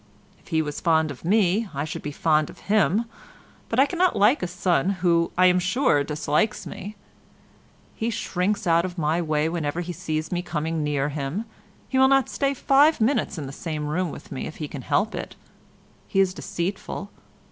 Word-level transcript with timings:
If 0.39 0.47
he 0.47 0.63
was 0.63 0.81
fond 0.81 1.11
of 1.11 1.23
me 1.23 1.69
I 1.75 1.85
should 1.85 2.01
be 2.01 2.11
fond 2.11 2.49
of 2.49 2.61
him, 2.71 3.05
but 3.69 3.79
I 3.79 3.85
cannot 3.85 4.15
like 4.15 4.41
a 4.41 4.47
son 4.47 4.89
who, 5.05 5.31
I 5.37 5.45
am 5.45 5.59
sure, 5.59 6.03
dislikes 6.03 6.65
me. 6.65 6.95
He 7.93 8.09
shrinks 8.09 8.65
out 8.65 8.83
of 8.83 8.97
my 8.97 9.21
way 9.21 9.47
whenever 9.47 9.81
he 9.81 9.93
sees 9.93 10.31
me 10.31 10.41
coming 10.41 10.83
near 10.83 11.09
him. 11.09 11.45
He 11.87 11.99
will 11.99 12.07
not 12.07 12.29
stay 12.29 12.55
five 12.55 12.99
minutes 12.99 13.37
in 13.37 13.45
the 13.45 13.51
same 13.53 13.85
room 13.85 14.09
with 14.09 14.31
me 14.31 14.47
if 14.47 14.55
he 14.55 14.67
can 14.67 14.81
help 14.81 15.13
it. 15.13 15.35
He 16.07 16.19
is 16.19 16.33
deceitful. 16.33 17.11